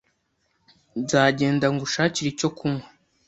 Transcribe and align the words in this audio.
Nzagenda 1.01 1.65
ngushakire 1.73 2.27
icyo 2.33 2.49
kunywa. 2.57 2.87